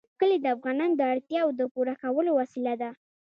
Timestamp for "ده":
2.81-2.89